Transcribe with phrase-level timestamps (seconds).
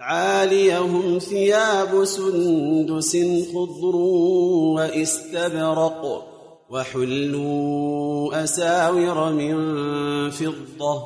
[0.00, 3.16] عاليهم ثياب سندس
[3.54, 3.96] خضر
[4.76, 6.22] واستبرق
[6.70, 9.54] وحلوا أساور من
[10.30, 11.02] فضة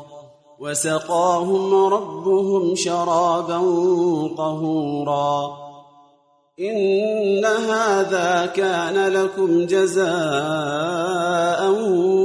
[0.60, 3.58] وسقاهم ربهم شرابا
[4.36, 5.56] طهورا.
[6.60, 10.10] إن هذا كان لكم جزاء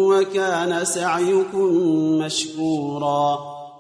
[0.10, 1.74] وكان سعيكم
[2.20, 3.59] مشكورا.